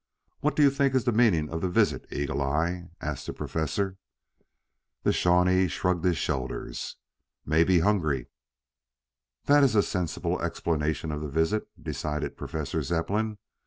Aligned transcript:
"What 0.39 0.55
do 0.55 0.63
you 0.63 0.71
think 0.71 0.95
is 0.95 1.03
the 1.03 1.11
meaning 1.11 1.47
of 1.51 1.61
the 1.61 1.69
visit, 1.69 2.07
Eagle 2.11 2.41
eye?" 2.41 2.89
asked 3.01 3.27
the 3.27 3.33
Professor. 3.33 3.97
The 5.03 5.13
Shawnee 5.13 5.67
shrugged 5.67 6.03
his 6.03 6.17
shoulders. 6.17 6.97
"Mebby 7.45 7.81
hungry." 7.81 8.25
"That 9.45 9.63
is 9.63 9.75
a 9.75 9.83
sensible 9.83 10.41
explanation 10.41 11.11
of 11.11 11.21
the 11.21 11.29
visit," 11.29 11.67
decided 11.83 12.35
Professor 12.35 12.81
Zepplin. 12.81 13.37